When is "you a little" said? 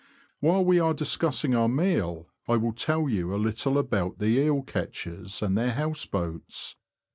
3.07-3.77